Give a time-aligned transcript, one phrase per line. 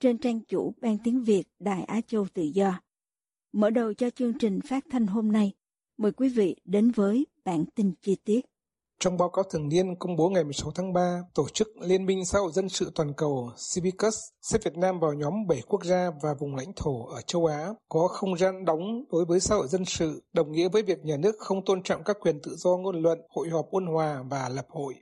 [0.00, 2.80] trên trang chủ Ban Tiếng Việt Đài Á Châu Tự Do.
[3.52, 5.52] Mở đầu cho chương trình phát thanh hôm nay,
[5.96, 8.40] mời quý vị đến với bản tin chi tiết.
[9.00, 12.24] Trong báo cáo thường niên công bố ngày 16 tháng 3, Tổ chức Liên minh
[12.24, 16.10] xã hội dân sự toàn cầu Civicus xếp Việt Nam vào nhóm 7 quốc gia
[16.22, 19.68] và vùng lãnh thổ ở châu Á có không gian đóng đối với xã hội
[19.68, 22.76] dân sự, đồng nghĩa với việc nhà nước không tôn trọng các quyền tự do
[22.76, 24.94] ngôn luận, hội họp ôn hòa và lập hội.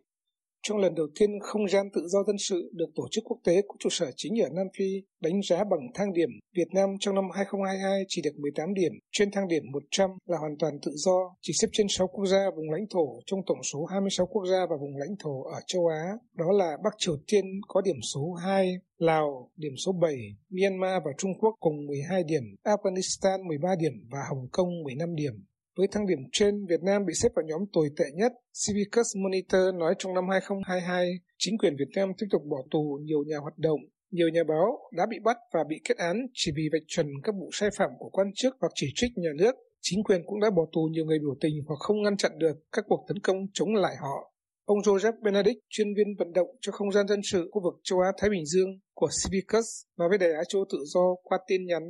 [0.68, 3.62] Trong lần đầu tiên, không gian tự do dân sự được tổ chức quốc tế
[3.68, 6.28] có trụ sở chính ở Nam Phi đánh giá bằng thang điểm.
[6.56, 10.58] Việt Nam trong năm 2022 chỉ được 18 điểm, trên thang điểm 100 là hoàn
[10.58, 13.84] toàn tự do, chỉ xếp trên 6 quốc gia vùng lãnh thổ trong tổng số
[13.84, 16.04] 26 quốc gia và vùng lãnh thổ ở châu Á.
[16.34, 20.16] Đó là Bắc Triều Tiên có điểm số 2, Lào điểm số 7,
[20.50, 25.32] Myanmar và Trung Quốc cùng 12 điểm, Afghanistan 13 điểm và Hồng Kông 15 điểm.
[25.76, 28.32] Với thang điểm trên, Việt Nam bị xếp vào nhóm tồi tệ nhất.
[28.66, 33.24] Civicus Monitor nói trong năm 2022, chính quyền Việt Nam tiếp tục bỏ tù nhiều
[33.26, 36.68] nhà hoạt động, nhiều nhà báo đã bị bắt và bị kết án chỉ vì
[36.72, 39.54] vạch trần các vụ sai phạm của quan chức hoặc chỉ trích nhà nước.
[39.82, 42.56] Chính quyền cũng đã bỏ tù nhiều người biểu tình hoặc không ngăn chặn được
[42.72, 44.32] các cuộc tấn công chống lại họ.
[44.64, 48.00] Ông Joseph Benedict, chuyên viên vận động cho không gian dân sự khu vực châu
[48.00, 49.66] Á-Thái Bình Dương của Civicus,
[49.98, 51.82] nói với Đài Á Châu Tự Do qua tin nhắn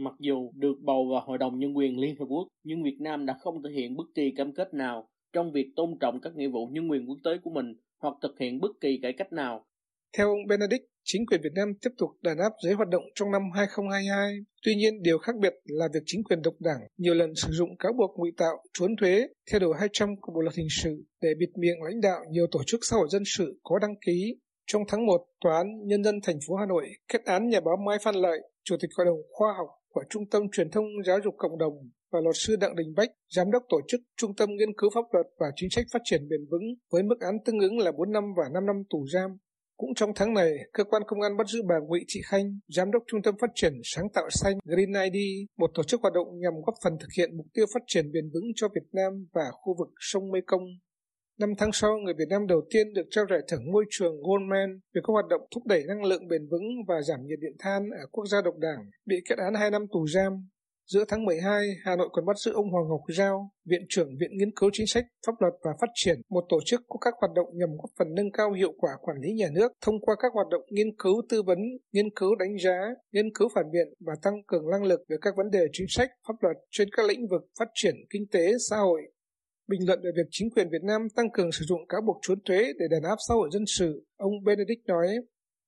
[0.00, 3.26] Mặc dù được bầu vào Hội đồng Nhân quyền Liên Hợp Quốc, nhưng Việt Nam
[3.26, 6.48] đã không thực hiện bất kỳ cam kết nào trong việc tôn trọng các nghĩa
[6.48, 9.64] vụ nhân quyền quốc tế của mình hoặc thực hiện bất kỳ cải cách nào.
[10.16, 13.30] Theo ông Benedict, chính quyền Việt Nam tiếp tục đàn áp giới hoạt động trong
[13.30, 14.34] năm 2022.
[14.64, 17.76] Tuy nhiên, điều khác biệt là việc chính quyền độc đảng nhiều lần sử dụng
[17.78, 21.28] cáo buộc ngụy tạo, trốn thuế theo điều 200 của Bộ luật hình sự để
[21.38, 24.36] bịt miệng lãnh đạo nhiều tổ chức xã hội dân sự có đăng ký.
[24.66, 27.76] Trong tháng 1, Tòa án Nhân dân thành phố Hà Nội kết án nhà báo
[27.86, 31.18] Mai Phan Lợi, Chủ tịch Hội đồng Khoa học của Trung tâm Truyền thông Giáo
[31.24, 31.72] dục Cộng đồng
[32.12, 35.04] và luật sư Đặng Đình Bách, giám đốc tổ chức Trung tâm Nghiên cứu Pháp
[35.12, 38.12] luật và Chính sách Phát triển Bền vững với mức án tương ứng là 4
[38.12, 39.30] năm và 5 năm tù giam.
[39.76, 42.90] Cũng trong tháng này, cơ quan công an bắt giữ bà nguyễn Thị Khanh, giám
[42.90, 46.28] đốc Trung tâm Phát triển Sáng tạo xanh Green ID, một tổ chức hoạt động
[46.40, 49.44] nhằm góp phần thực hiện mục tiêu phát triển bền vững cho Việt Nam và
[49.52, 50.64] khu vực sông Mekong.
[51.38, 54.80] Năm tháng sau, người Việt Nam đầu tiên được trao giải thưởng môi trường Goldman
[54.94, 57.90] vì các hoạt động thúc đẩy năng lượng bền vững và giảm nhiệt điện than
[57.90, 60.48] ở quốc gia độc đảng, bị kết án 2 năm tù giam.
[60.86, 64.30] Giữa tháng 12, Hà Nội còn bắt giữ ông Hoàng Ngọc Giao, Viện trưởng Viện
[64.32, 67.32] Nghiên cứu Chính sách, Pháp luật và Phát triển, một tổ chức có các hoạt
[67.34, 70.32] động nhằm góp phần nâng cao hiệu quả quản lý nhà nước thông qua các
[70.34, 71.58] hoạt động nghiên cứu tư vấn,
[71.92, 72.78] nghiên cứu đánh giá,
[73.12, 76.10] nghiên cứu phản biện và tăng cường năng lực về các vấn đề chính sách,
[76.28, 79.02] pháp luật trên các lĩnh vực phát triển kinh tế, xã hội,
[79.68, 82.38] Bình luận về việc chính quyền Việt Nam tăng cường sử dụng cáo buộc trốn
[82.44, 85.08] thuế để đàn áp xã hội dân sự, ông Benedict nói,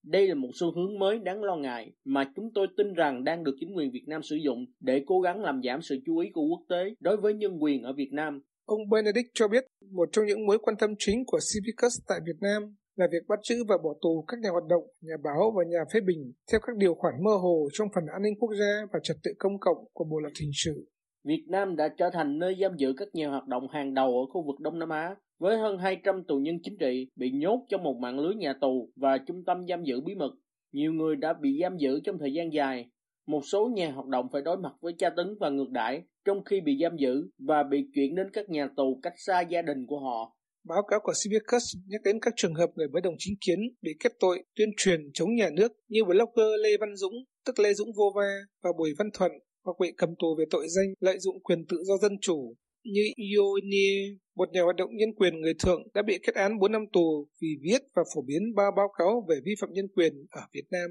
[0.05, 3.45] đây là một xu hướng mới đáng lo ngại mà chúng tôi tin rằng đang
[3.45, 6.31] được chính quyền Việt Nam sử dụng để cố gắng làm giảm sự chú ý
[6.35, 8.43] của quốc tế đối với nhân quyền ở Việt Nam.
[8.65, 12.39] Ông Benedict cho biết một trong những mối quan tâm chính của Civicus tại Việt
[12.41, 15.65] Nam là việc bắt giữ và bỏ tù các nhà hoạt động, nhà báo và
[15.71, 18.87] nhà phê bình theo các điều khoản mơ hồ trong phần an ninh quốc gia
[18.93, 20.87] và trật tự công cộng của Bộ luật hình sự.
[21.25, 24.27] Việt Nam đã trở thành nơi giam giữ các nhà hoạt động hàng đầu ở
[24.33, 27.83] khu vực Đông Nam Á, với hơn 200 tù nhân chính trị bị nhốt trong
[27.83, 30.31] một mạng lưới nhà tù và trung tâm giam giữ bí mật.
[30.73, 32.87] Nhiều người đã bị giam giữ trong thời gian dài.
[33.27, 36.45] Một số nhà hoạt động phải đối mặt với tra tấn và ngược đãi trong
[36.45, 39.87] khi bị giam giữ và bị chuyển đến các nhà tù cách xa gia đình
[39.87, 40.37] của họ.
[40.65, 43.91] Báo cáo của Civicus nhắc đến các trường hợp người bất đồng chính kiến bị
[44.01, 47.15] kết tội tuyên truyền chống nhà nước như blogger Lê Văn Dũng,
[47.47, 48.31] tức Lê Dũng Vô Va
[48.63, 49.33] và Bùi Văn Thuận
[49.65, 52.55] hoặc bị cầm tù về tội danh lợi dụng quyền tự do dân chủ
[52.85, 56.73] như Ionie, một nhà hoạt động nhân quyền người thượng đã bị kết án 4
[56.73, 60.13] năm tù vì viết và phổ biến ba báo cáo về vi phạm nhân quyền
[60.31, 60.91] ở Việt Nam.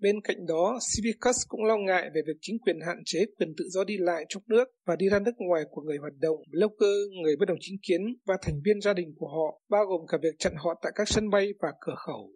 [0.00, 3.64] Bên cạnh đó, Civicus cũng lo ngại về việc chính quyền hạn chế quyền tự
[3.68, 7.22] do đi lại trong nước và đi ra nước ngoài của người hoạt động, blogger,
[7.22, 10.18] người bất đồng chính kiến và thành viên gia đình của họ, bao gồm cả
[10.22, 12.30] việc chặn họ tại các sân bay và cửa khẩu.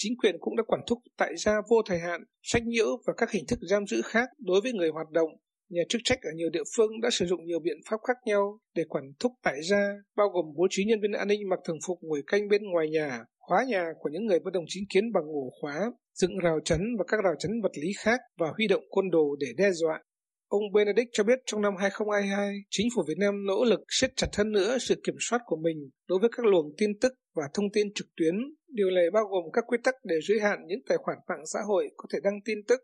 [0.00, 3.30] Chính quyền cũng đã quản thúc tại gia vô thời hạn, sách nhiễu và các
[3.30, 5.30] hình thức giam giữ khác đối với người hoạt động.
[5.70, 8.58] Nhà chức trách ở nhiều địa phương đã sử dụng nhiều biện pháp khác nhau
[8.74, 9.82] để quản thúc tại gia,
[10.16, 12.88] bao gồm bố trí nhân viên an ninh mặc thường phục ngồi canh bên ngoài
[12.90, 16.58] nhà, khóa nhà của những người bất đồng chính kiến bằng ổ khóa, dựng rào
[16.64, 19.70] chắn và các rào chắn vật lý khác và huy động côn đồ để đe
[19.70, 20.02] dọa.
[20.48, 24.28] Ông Benedict cho biết trong năm 2022, chính phủ Việt Nam nỗ lực siết chặt
[24.36, 27.66] hơn nữa sự kiểm soát của mình đối với các luồng tin tức và thông
[27.72, 28.34] tin trực tuyến.
[28.68, 31.58] Điều này bao gồm các quy tắc để giới hạn những tài khoản mạng xã
[31.68, 32.80] hội có thể đăng tin tức,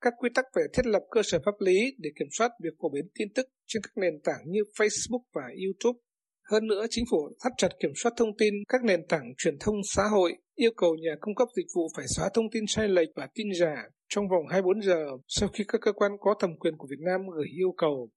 [0.00, 2.88] các quy tắc về thiết lập cơ sở pháp lý để kiểm soát việc phổ
[2.88, 5.98] biến tin tức trên các nền tảng như Facebook và YouTube.
[6.50, 9.74] Hơn nữa, chính phủ thắt chặt kiểm soát thông tin các nền tảng truyền thông
[9.84, 13.08] xã hội, yêu cầu nhà cung cấp dịch vụ phải xóa thông tin sai lệch
[13.16, 16.76] và tin giả trong vòng 24 giờ sau khi các cơ quan có thẩm quyền
[16.76, 18.10] của Việt Nam gửi yêu cầu.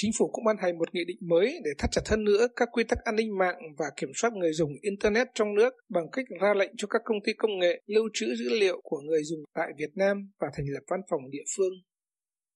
[0.00, 2.68] Chính phủ cũng ban hành một nghị định mới để thắt chặt hơn nữa các
[2.72, 6.24] quy tắc an ninh mạng và kiểm soát người dùng Internet trong nước bằng cách
[6.40, 9.40] ra lệnh cho các công ty công nghệ lưu trữ dữ liệu của người dùng
[9.54, 11.72] tại Việt Nam và thành lập văn phòng địa phương.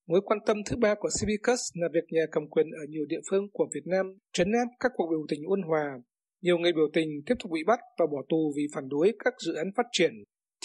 [0.09, 3.21] Mối quan tâm thứ ba của Civicus là việc nhà cầm quyền ở nhiều địa
[3.31, 5.87] phương của Việt Nam trấn áp các cuộc biểu tình ôn hòa.
[6.43, 9.35] Nhiều người biểu tình tiếp tục bị bắt và bỏ tù vì phản đối các
[9.47, 10.13] dự án phát triển.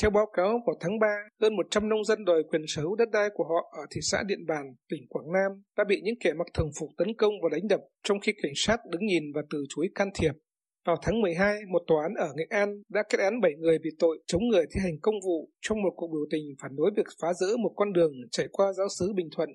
[0.01, 1.07] Theo báo cáo vào tháng 3,
[1.41, 4.23] hơn 100 nông dân đòi quyền sở hữu đất đai của họ ở thị xã
[4.27, 7.49] Điện Bàn, tỉnh Quảng Nam đã bị những kẻ mặc thường phục tấn công và
[7.51, 10.31] đánh đập trong khi cảnh sát đứng nhìn và từ chối can thiệp.
[10.85, 13.89] Vào tháng 12, một tòa án ở Nghệ An đã kết án 7 người vì
[13.99, 17.07] tội chống người thi hành công vụ trong một cuộc biểu tình phản đối việc
[17.21, 19.49] phá rỡ một con đường chạy qua giáo xứ Bình Thuận.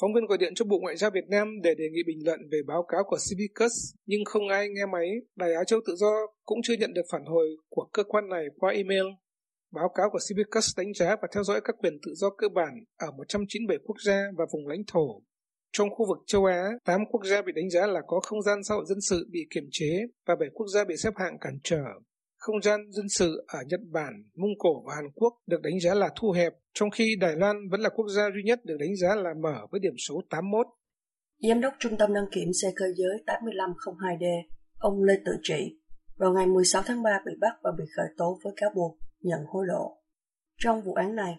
[0.00, 2.40] Phóng viên gọi điện cho Bộ Ngoại giao Việt Nam để đề nghị bình luận
[2.52, 3.72] về báo cáo của Civicus,
[4.06, 5.08] nhưng không ai nghe máy.
[5.36, 6.12] Đài Á Châu Tự Do
[6.44, 9.04] cũng chưa nhận được phản hồi của cơ quan này qua email.
[9.72, 12.72] Báo cáo của Civicus đánh giá và theo dõi các quyền tự do cơ bản
[12.96, 15.22] ở 197 quốc gia và vùng lãnh thổ
[15.72, 18.64] trong khu vực châu Á, 8 quốc gia bị đánh giá là có không gian
[18.64, 21.58] xã hội dân sự bị kiềm chế và 7 quốc gia bị xếp hạng cản
[21.64, 21.84] trở.
[22.36, 25.94] Không gian dân sự ở Nhật Bản, Mông Cổ và Hàn Quốc được đánh giá
[25.94, 28.96] là thu hẹp, trong khi Đài Loan vẫn là quốc gia duy nhất được đánh
[28.96, 30.66] giá là mở với điểm số 81.
[31.48, 34.42] Giám đốc Trung tâm đăng kiểm xe cơ giới 8502D,
[34.78, 35.78] ông Lê Tự Trị,
[36.16, 39.40] vào ngày 16 tháng 3 bị bắt và bị khởi tố với cáo buộc nhận
[39.46, 39.98] hối lộ.
[40.56, 41.38] Trong vụ án này,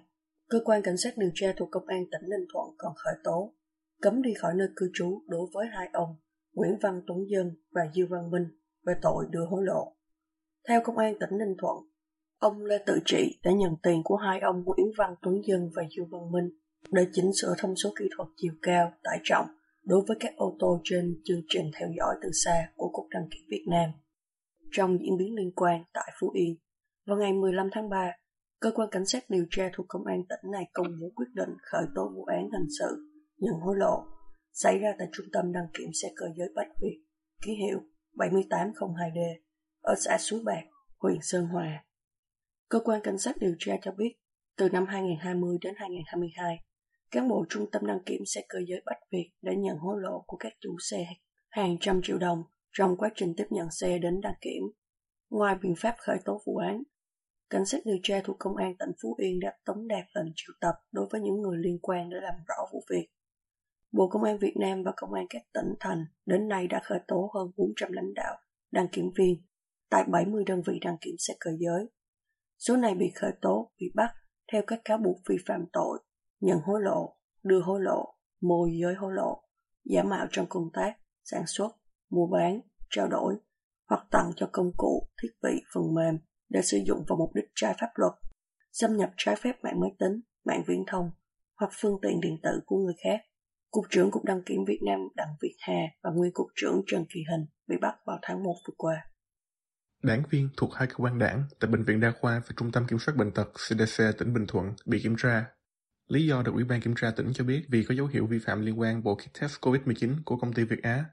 [0.50, 3.54] cơ quan cảnh sát điều tra thuộc công an tỉnh Ninh Thuận còn khởi tố
[4.02, 6.16] cấm đi khỏi nơi cư trú đối với hai ông
[6.54, 8.44] Nguyễn Văn Tuấn Dân và Dư Văn Minh
[8.86, 9.96] về tội đưa hối lộ.
[10.68, 11.76] Theo Công an tỉnh Ninh Thuận,
[12.40, 15.84] ông Lê Tự Trị đã nhận tiền của hai ông Nguyễn Văn Tuấn Dân và
[15.98, 16.50] Dư Văn Minh
[16.92, 19.46] để chỉnh sửa thông số kỹ thuật chiều cao, tải trọng
[19.84, 23.28] đối với các ô tô trên chương trình theo dõi từ xa của Cục Đăng
[23.32, 23.90] kiểm Việt Nam.
[24.72, 26.56] Trong diễn biến liên quan tại Phú Yên,
[27.10, 28.12] vào ngày 15 tháng 3,
[28.60, 31.50] cơ quan cảnh sát điều tra thuộc công an tỉnh này công bố quyết định
[31.62, 34.06] khởi tố vụ án hình sự nhận hối lộ
[34.54, 37.04] xảy ra tại trung tâm đăng kiểm xe cơ giới Bách Việt,
[37.46, 37.80] ký hiệu
[38.14, 39.36] 7802D
[39.82, 40.64] ở xã Suối Bạc,
[41.00, 41.84] huyện Sơn Hòa.
[42.70, 44.14] Cơ quan cảnh sát điều tra cho biết,
[44.58, 46.58] từ năm 2020 đến 2022,
[47.12, 50.24] cán bộ trung tâm đăng kiểm xe cơ giới Bách Việt đã nhận hối lộ
[50.28, 51.08] của các chủ xe
[51.50, 54.64] hàng trăm triệu đồng trong quá trình tiếp nhận xe đến đăng kiểm.
[55.30, 56.84] Ngoài biện pháp khởi tố vụ án,
[57.50, 60.54] cảnh sát điều tra thuộc công an tỉnh Phú Yên đã tống đạt lệnh triệu
[60.62, 63.08] tập đối với những người liên quan để làm rõ vụ việc.
[63.92, 67.00] Bộ Công an Việt Nam và Công an các tỉnh thành đến nay đã khởi
[67.08, 68.38] tố hơn 400 lãnh đạo,
[68.72, 69.36] đăng kiểm viên
[69.90, 71.86] tại 70 đơn vị đăng kiểm xe cơ giới.
[72.58, 74.14] Số này bị khởi tố, bị bắt
[74.52, 76.00] theo các cáo buộc vi phạm tội,
[76.40, 79.44] nhận hối lộ, đưa hối lộ, môi giới hối lộ,
[79.84, 81.72] giả mạo trong công tác, sản xuất,
[82.10, 83.36] mua bán, trao đổi
[83.90, 86.18] hoặc tặng cho công cụ, thiết bị, phần mềm
[86.50, 88.14] để sử dụng vào mục đích trái pháp luật,
[88.72, 91.12] xâm nhập trái phép mạng máy tính, mạng viễn thông
[91.60, 93.20] hoặc phương tiện điện tử của người khác
[93.72, 97.06] Cục trưởng Cục Đăng kiểm Việt Nam Đặng Việt Hà và nguyên Cục trưởng Trần
[97.14, 98.96] Kỳ Hình bị bắt vào tháng 1 vừa qua.
[100.04, 102.88] Đảng viên thuộc hai cơ quan đảng tại Bệnh viện Đa khoa và Trung tâm
[102.88, 105.46] Kiểm soát Bệnh tật CDC tỉnh Bình Thuận bị kiểm tra.
[106.08, 108.40] Lý do được Ủy ban Kiểm tra tỉnh cho biết vì có dấu hiệu vi
[108.40, 111.06] phạm liên quan bộ kit test COVID-19 của công ty Việt Á.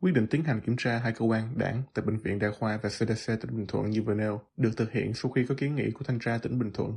[0.00, 2.78] Quyết định tiến hành kiểm tra hai cơ quan đảng tại Bệnh viện Đa khoa
[2.82, 5.74] và CDC tỉnh Bình Thuận như vừa nêu được thực hiện sau khi có kiến
[5.74, 6.96] nghị của thanh tra tỉnh Bình Thuận.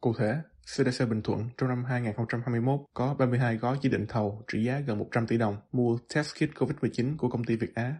[0.00, 4.64] Cụ thể, CDC Bình Thuận trong năm 2021 có 32 gói chỉ định thầu trị
[4.64, 7.94] giá gần 100 tỷ đồng mua test kit COVID-19 của công ty Việt Á.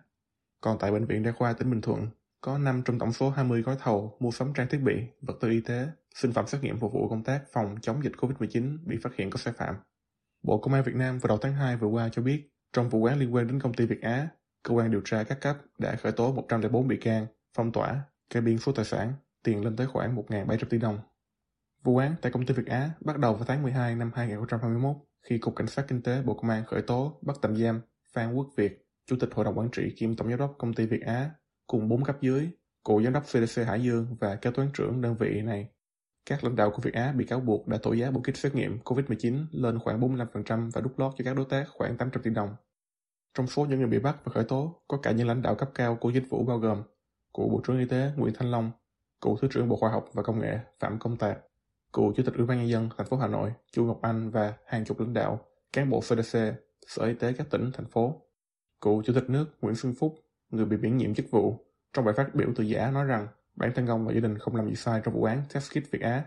[0.60, 2.08] Còn tại Bệnh viện Đa khoa tỉnh Bình Thuận,
[2.40, 5.50] có 5 trong tổng số 20 gói thầu mua sắm trang thiết bị, vật tư
[5.50, 8.96] y tế, sinh phẩm xét nghiệm phục vụ công tác phòng chống dịch COVID-19 bị
[9.02, 9.74] phát hiện có sai phạm.
[10.42, 13.04] Bộ Công an Việt Nam vào đầu tháng 2 vừa qua cho biết, trong vụ
[13.04, 14.28] án liên quan đến công ty Việt Á,
[14.62, 17.26] cơ quan điều tra các cấp đã khởi tố 104 bị can,
[17.56, 19.12] phong tỏa, kê biên số tài sản,
[19.42, 20.98] tiền lên tới khoảng 1.700 tỷ đồng.
[21.82, 25.38] Vụ án tại công ty Việt Á bắt đầu vào tháng 12 năm 2021 khi
[25.38, 27.80] Cục Cảnh sát Kinh tế Bộ Công an khởi tố bắt tạm giam
[28.12, 30.86] Phan Quốc Việt, Chủ tịch Hội đồng Quản trị kiêm Tổng giám đốc công ty
[30.86, 31.30] Việt Á,
[31.66, 32.48] cùng bốn cấp dưới,
[32.84, 35.68] cựu giám đốc CDC Hải Dương và kế toán trưởng đơn vị này.
[36.26, 38.54] Các lãnh đạo của Việt Á bị cáo buộc đã thổi giá bộ kit xét
[38.54, 42.30] nghiệm COVID-19 lên khoảng 45% và đút lót cho các đối tác khoảng 800 tỷ
[42.30, 42.56] đồng.
[43.34, 45.70] Trong số những người bị bắt và khởi tố có cả những lãnh đạo cấp
[45.74, 46.82] cao của dịch vụ bao gồm
[47.34, 48.70] cựu Bộ trưởng Y tế Nguyễn Thanh Long,
[49.20, 51.38] cựu Thứ trưởng Bộ Khoa học và Công nghệ Phạm Công Tạc,
[51.92, 54.54] cựu Chủ tịch Ủy ban nhân dân thành phố Hà Nội Chu Ngọc Anh và
[54.66, 55.40] hàng chục lãnh đạo,
[55.72, 56.38] cán bộ CDC,
[56.86, 58.22] Sở Y tế các tỉnh, thành phố.
[58.80, 60.14] Cựu Chủ tịch nước Nguyễn Xuân Phúc,
[60.50, 63.26] người bị miễn nhiệm chức vụ, trong bài phát biểu từ giả nói rằng
[63.56, 65.90] bản thân ông và gia đình không làm gì sai trong vụ án test kit
[65.90, 66.24] Việt Á.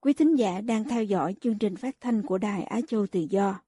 [0.00, 3.20] Quý thính giả đang theo dõi chương trình phát thanh của Đài Á Châu Tự
[3.30, 3.60] Do.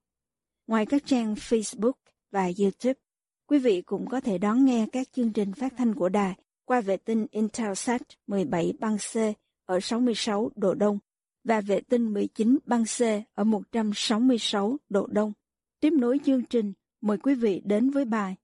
[0.67, 1.93] Ngoài các trang Facebook
[2.31, 2.99] và YouTube,
[3.47, 6.81] quý vị cũng có thể đón nghe các chương trình phát thanh của đài qua
[6.81, 9.17] vệ tinh Intelsat 17 băng C
[9.65, 10.99] ở 66 độ Đông
[11.43, 13.01] và vệ tinh 19 băng C
[13.35, 15.33] ở 166 độ Đông.
[15.79, 18.35] Tiếp nối chương trình, mời quý vị đến với bài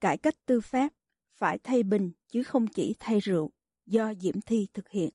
[0.00, 0.92] Cải cách tư pháp
[1.38, 3.50] phải thay bình chứ không chỉ thay rượu
[3.86, 5.10] do Diễm Thi thực hiện.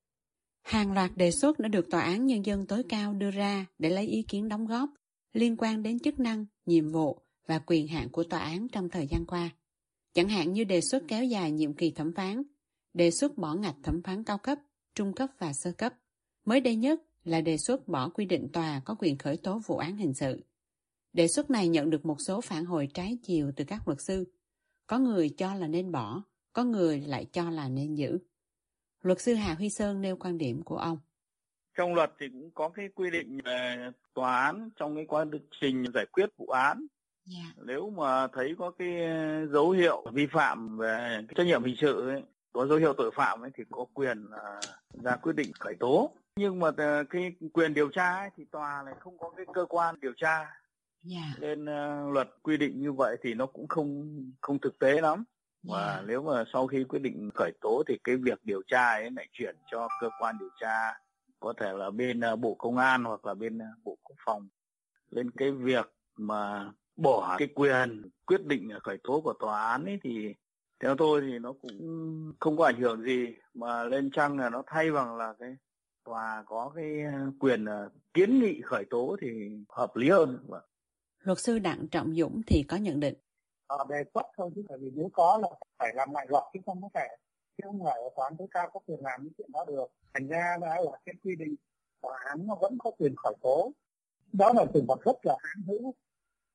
[0.63, 3.89] Hàng loạt đề xuất đã được Tòa án Nhân dân tối cao đưa ra để
[3.89, 4.89] lấy ý kiến đóng góp
[5.34, 9.08] liên quan đến chức năng, nhiệm vụ và quyền hạn của tòa án trong thời
[9.08, 9.50] gian qua.
[10.13, 12.44] Chẳng hạn như đề xuất kéo dài nhiệm kỳ thẩm phán,
[12.94, 14.60] đề xuất bỏ ngạch thẩm phán cao cấp,
[14.96, 15.94] trung cấp và sơ cấp.
[16.46, 19.77] Mới đây nhất là đề xuất bỏ quy định tòa có quyền khởi tố vụ
[19.77, 20.43] án hình sự.
[21.13, 24.25] Đề xuất này nhận được một số phản hồi trái chiều từ các luật sư.
[24.88, 28.17] Có người cho là nên bỏ, có người lại cho là nên giữ.
[29.01, 31.00] Luật sư Hà Huy Sơn nêu quan điểm của ông.
[31.77, 35.25] Trong luật thì cũng có cái quy định về tòa án trong cái quá
[35.62, 36.77] trình giải quyết vụ án.
[36.77, 37.46] Yeah.
[37.57, 37.63] Dạ.
[37.65, 38.88] Nếu mà thấy có cái
[39.51, 43.41] dấu hiệu vi phạm về trách nhiệm hình sự ấy, có dấu hiệu tội phạm
[43.41, 46.13] ấy, thì có quyền uh, ra quyết định khởi tố.
[46.38, 49.65] Nhưng mà uh, cái quyền điều tra ấy, thì tòa lại không có cái cơ
[49.70, 50.38] quan điều tra.
[50.38, 50.50] Yeah.
[51.03, 51.22] Dạ.
[51.39, 55.24] Nên uh, luật quy định như vậy thì nó cũng không không thực tế lắm
[55.63, 56.06] và yeah.
[56.08, 59.27] nếu mà sau khi quyết định khởi tố thì cái việc điều tra ấy lại
[59.32, 61.00] chuyển cho cơ quan điều tra
[61.39, 64.48] có thể là bên uh, bộ công an hoặc là bên uh, bộ quốc phòng
[65.10, 70.00] lên cái việc mà bỏ cái quyền quyết định khởi tố của tòa án ấy
[70.03, 70.34] thì
[70.79, 74.63] theo tôi thì nó cũng không có ảnh hưởng gì mà lên chăng là nó
[74.67, 75.58] thay bằng là cái
[76.07, 76.85] tòa có cái
[77.27, 77.65] uh, quyền
[78.13, 79.27] kiến nghị khởi tố thì
[79.69, 80.47] hợp lý hơn.
[81.19, 83.15] Luật sư Đặng Trọng Dũng thì có nhận định.
[83.73, 85.49] Uh, đề xuất thôi chứ bởi vì nếu có là
[85.79, 87.07] phải làm lại luật chứ không có thể
[87.57, 89.85] chứ không phải ở tòa án tối cao có quyền làm những chuyện đó được.
[90.13, 91.55] Thành ra đã là cái quy định
[92.01, 93.71] tòa án nó vẫn có quyền khởi tố.
[94.33, 95.93] Đó là trường hợp rất là hãn hữu.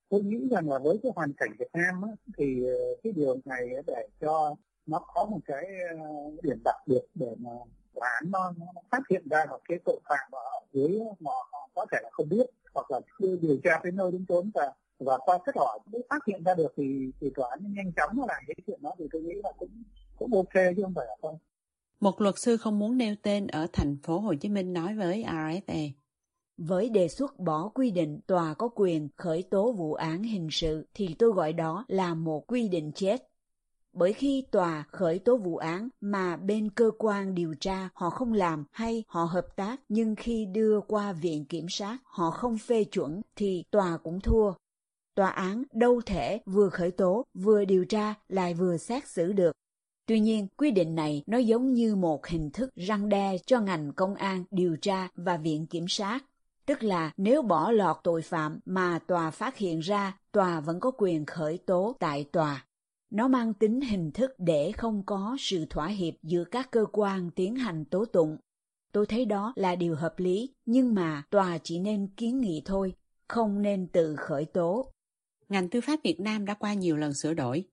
[0.09, 3.37] Tôi nghĩ rằng là với cái hoàn cảnh Việt Nam á, thì ờ, cái điều
[3.45, 4.55] này để cho
[4.87, 5.99] nó có một cái ờ,
[6.43, 7.51] điểm đặc biệt để mà
[8.01, 11.87] án nó, nó phát hiện ra một cái tội phạm ở dưới mà họ có
[11.93, 15.19] thể là không biết hoặc là chưa điều tra tới nơi đến chốn và và
[15.19, 18.25] qua kết hỏi mới phát hiện ra được thì thì tòa án nhanh chóng nó
[18.29, 19.83] làm cái chuyện đó thì tôi nghĩ là cũng
[20.19, 21.39] cũng ok chứ không phải là không.
[22.01, 25.25] Một luật sư không muốn nêu tên ở thành phố Hồ Chí Minh nói với
[25.25, 25.91] RFA.
[26.57, 30.87] Với đề xuất bỏ quy định tòa có quyền khởi tố vụ án hình sự
[30.95, 33.32] thì tôi gọi đó là một quy định chết.
[33.93, 38.33] Bởi khi tòa khởi tố vụ án mà bên cơ quan điều tra họ không
[38.33, 42.85] làm hay họ hợp tác nhưng khi đưa qua viện kiểm sát họ không phê
[42.85, 44.53] chuẩn thì tòa cũng thua
[45.15, 49.53] tòa án đâu thể vừa khởi tố, vừa điều tra lại vừa xét xử được.
[50.07, 53.93] Tuy nhiên, quy định này nó giống như một hình thức răng đe cho ngành
[53.93, 56.25] công an, điều tra và viện kiểm sát.
[56.67, 60.91] Tức là nếu bỏ lọt tội phạm mà tòa phát hiện ra, tòa vẫn có
[60.99, 62.67] quyền khởi tố tại tòa.
[63.13, 67.31] Nó mang tính hình thức để không có sự thỏa hiệp giữa các cơ quan
[67.31, 68.37] tiến hành tố tụng.
[68.93, 72.95] Tôi thấy đó là điều hợp lý, nhưng mà tòa chỉ nên kiến nghị thôi,
[73.29, 74.93] không nên tự khởi tố
[75.53, 77.65] ngành tư pháp Việt Nam đã qua nhiều lần sửa đổi.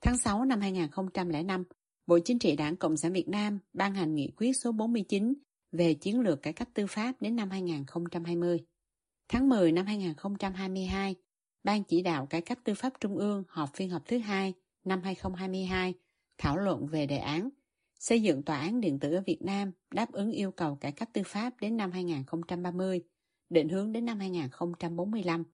[0.00, 1.64] Tháng 6 năm 2005,
[2.06, 5.34] Bộ Chính trị Đảng Cộng sản Việt Nam ban hành nghị quyết số 49
[5.72, 8.58] về chiến lược cải cách tư pháp đến năm 2020.
[9.28, 11.14] Tháng 10 năm 2022,
[11.64, 15.00] Ban chỉ đạo cải cách tư pháp Trung ương họp phiên họp thứ hai năm
[15.02, 15.94] 2022
[16.38, 17.48] thảo luận về đề án
[17.98, 21.08] xây dựng tòa án điện tử ở Việt Nam đáp ứng yêu cầu cải cách
[21.12, 23.02] tư pháp đến năm 2030,
[23.50, 25.44] định hướng đến năm 2045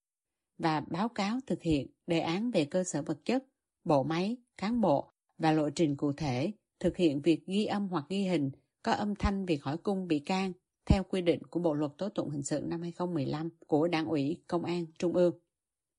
[0.58, 3.44] và báo cáo thực hiện đề án về cơ sở vật chất,
[3.84, 8.04] bộ máy, cán bộ và lộ trình cụ thể thực hiện việc ghi âm hoặc
[8.08, 8.50] ghi hình
[8.82, 10.52] có âm thanh việc hỏi cung bị can
[10.86, 14.42] theo quy định của Bộ luật tố tụng hình sự năm 2015 của Đảng ủy
[14.46, 15.38] Công an Trung ương.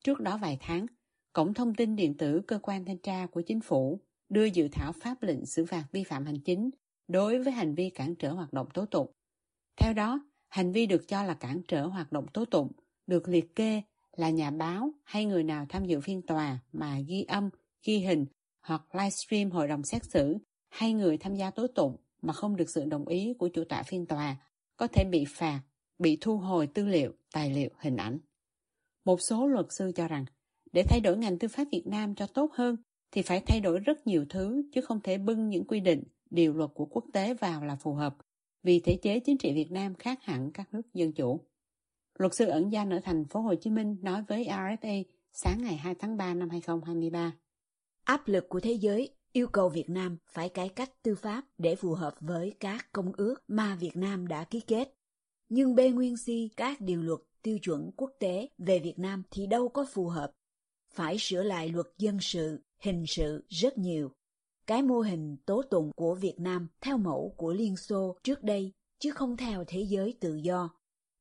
[0.03, 0.85] Trước đó vài tháng,
[1.33, 4.91] Cổng thông tin điện tử cơ quan thanh tra của chính phủ đưa dự thảo
[4.91, 6.69] pháp lệnh xử phạt vi phạm hành chính
[7.07, 9.11] đối với hành vi cản trở hoạt động tố tụng.
[9.77, 12.71] Theo đó, hành vi được cho là cản trở hoạt động tố tụng
[13.07, 13.81] được liệt kê
[14.17, 17.49] là nhà báo hay người nào tham dự phiên tòa mà ghi âm,
[17.83, 18.25] ghi hình
[18.61, 20.37] hoặc livestream hội đồng xét xử
[20.69, 23.83] hay người tham gia tố tụng mà không được sự đồng ý của chủ tọa
[23.83, 24.35] phiên tòa
[24.77, 25.61] có thể bị phạt,
[25.99, 28.19] bị thu hồi tư liệu, tài liệu, hình ảnh.
[29.05, 30.25] Một số luật sư cho rằng
[30.73, 32.77] để thay đổi ngành tư pháp Việt Nam cho tốt hơn
[33.11, 36.53] thì phải thay đổi rất nhiều thứ chứ không thể bưng những quy định, điều
[36.53, 38.15] luật của quốc tế vào là phù hợp
[38.63, 41.45] vì thể chế chính trị Việt Nam khác hẳn các nước dân chủ.
[42.19, 45.75] Luật sư ẩn danh ở thành phố Hồ Chí Minh nói với RFA sáng ngày
[45.75, 47.33] 2 tháng 3 năm 2023.
[48.03, 51.75] Áp lực của thế giới yêu cầu Việt Nam phải cải cách tư pháp để
[51.75, 54.95] phù hợp với các công ước mà Việt Nam đã ký kết.
[55.49, 59.47] Nhưng bê nguyên si các điều luật tiêu chuẩn quốc tế về Việt Nam thì
[59.47, 60.31] đâu có phù hợp.
[60.93, 64.11] Phải sửa lại luật dân sự, hình sự rất nhiều.
[64.67, 68.71] Cái mô hình tố tụng của Việt Nam theo mẫu của Liên Xô trước đây,
[68.99, 70.69] chứ không theo thế giới tự do.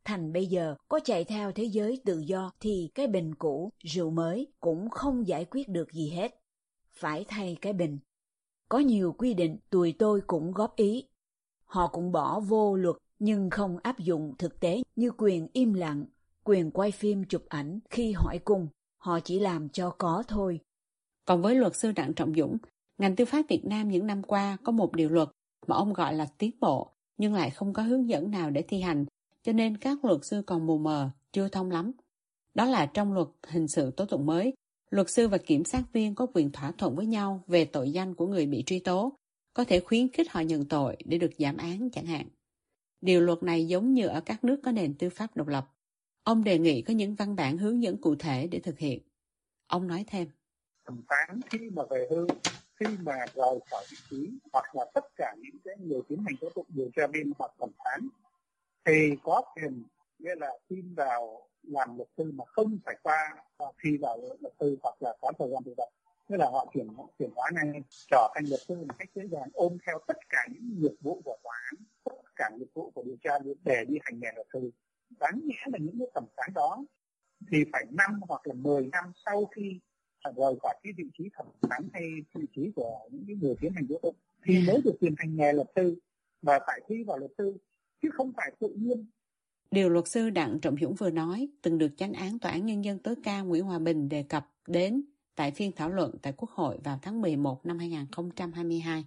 [0.05, 4.11] Thành bây giờ có chạy theo thế giới tự do thì cái bình cũ, rượu
[4.11, 6.41] mới cũng không giải quyết được gì hết.
[6.91, 7.99] Phải thay cái bình.
[8.69, 11.09] Có nhiều quy định tụi tôi cũng góp ý.
[11.65, 16.05] Họ cũng bỏ vô luật nhưng không áp dụng thực tế như quyền im lặng,
[16.45, 18.69] quyền quay phim chụp ảnh khi hỏi cung.
[18.99, 20.61] Họ chỉ làm cho có thôi.
[21.25, 22.59] Còn với luật sư Đặng Trọng Dũng,
[22.99, 25.29] ngành tư pháp Việt Nam những năm qua có một điều luật
[25.67, 28.81] mà ông gọi là tiến bộ, nhưng lại không có hướng dẫn nào để thi
[28.81, 29.05] hành,
[29.43, 31.93] cho nên các luật sư còn mù mờ, chưa thông lắm.
[32.55, 34.53] Đó là trong luật hình sự tố tụng mới,
[34.91, 38.15] luật sư và kiểm sát viên có quyền thỏa thuận với nhau về tội danh
[38.15, 39.13] của người bị truy tố,
[39.55, 42.27] có thể khuyến khích họ nhận tội để được giảm án chẳng hạn.
[43.01, 45.75] Điều luật này giống như ở các nước có nền tư pháp độc lập.
[46.29, 49.01] Ông đề nghị có những văn bản hướng dẫn cụ thể để thực hiện.
[49.67, 50.29] Ông nói thêm.
[50.87, 52.27] Thẩm phán khi mà về hưu,
[52.81, 56.37] khi mà rời khỏi vị trí hoặc là tất cả những cái người tiến hành
[56.41, 58.09] tố tụng điều tra viên hoặc thẩm phán
[58.85, 59.83] thì có quyền
[60.19, 64.55] nghĩa là xin vào làm luật sư mà không phải qua à, thi vào luật
[64.61, 65.89] sư hoặc là có thời gian thực tập
[66.29, 69.49] nghĩa là họ chuyển chuyển hóa ngay trở thành luật sư một cách dễ dàng
[69.53, 73.03] ôm theo tất cả những nghiệp vụ của tòa án tất cả nghiệp vụ của
[73.03, 74.71] điều tra để đi hành nghề luật sư
[75.21, 76.85] đáng nhẽ là những cái thẩm phán đó
[77.53, 79.81] thì phải năm hoặc là 10 năm sau khi
[80.37, 82.03] rời khỏi cái vị trí thẩm phán hay
[82.35, 85.53] vị trí của những người tiến hành tố tụng thì mới được quyền hành nghề
[85.53, 85.97] luật sư
[86.43, 87.57] và phải thi vào luật sư
[88.03, 89.07] chứ không phải tự nhiên
[89.71, 92.85] Điều luật sư Đặng Trọng Dũng vừa nói từng được chánh án Tòa án Nhân
[92.85, 96.51] dân tối cao Nguyễn Hòa Bình đề cập đến tại phiên thảo luận tại Quốc
[96.51, 99.05] hội vào tháng 11 năm 2022.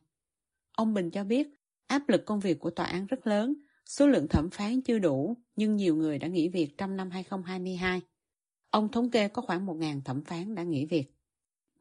[0.72, 1.48] Ông Bình cho biết
[1.88, 3.54] áp lực công việc của tòa án rất lớn,
[3.86, 8.02] số lượng thẩm phán chưa đủ nhưng nhiều người đã nghỉ việc trong năm 2022.
[8.70, 11.14] Ông thống kê có khoảng 1.000 thẩm phán đã nghỉ việc.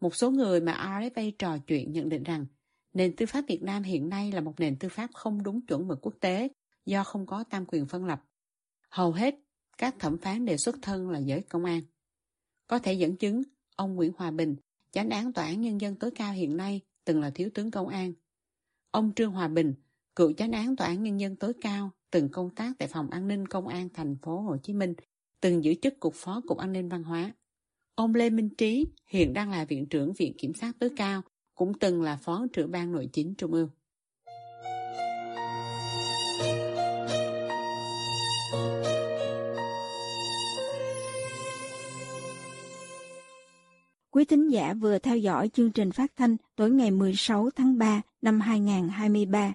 [0.01, 2.47] Một số người mà RFA trò chuyện nhận định rằng
[2.93, 5.89] nền tư pháp Việt Nam hiện nay là một nền tư pháp không đúng chuẩn
[5.89, 6.49] mực quốc tế
[6.87, 8.23] do không có tam quyền phân lập.
[8.91, 9.35] Hầu hết
[9.79, 11.83] các thẩm phán đều xuất thân là giới công an.
[12.67, 13.43] Có thể dẫn chứng
[13.77, 14.57] ông Nguyễn Hòa Bình,
[14.91, 17.89] chánh án tòa án nhân dân tối cao hiện nay từng là thiếu tướng công
[17.89, 18.13] an.
[18.91, 19.75] Ông Trương Hòa Bình,
[20.17, 23.29] cựu chánh án tòa án nhân dân tối cao, từng công tác tại phòng an
[23.29, 24.95] ninh công an thành phố Hồ Chí Minh,
[25.41, 27.33] từng giữ chức cục phó cục an ninh văn hóa.
[27.95, 31.23] Ông Lê Minh Trí hiện đang là viện trưởng viện kiểm sát tối cao,
[31.55, 33.69] cũng từng là phó trưởng ban nội chính trung ương.
[44.11, 48.03] Quý thính giả vừa theo dõi chương trình phát thanh tối ngày 16 tháng 3
[48.23, 49.55] năm 2023